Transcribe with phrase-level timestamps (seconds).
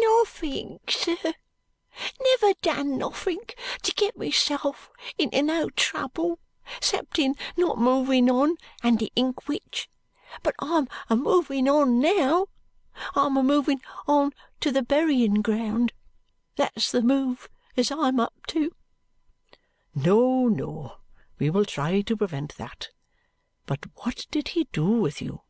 [0.00, 1.16] "Nothink, sir.
[2.20, 6.40] Never done nothink to get myself into no trouble,
[6.80, 9.88] 'sept in not moving on and the inkwhich.
[10.42, 12.48] But I'm a moving on now.
[13.14, 15.92] I'm a moving on to the berryin ground
[16.56, 18.74] that's the move as I'm up to."
[19.94, 20.96] "No, no,
[21.38, 22.88] we will try to prevent that.
[23.66, 25.42] But what did he do with you?"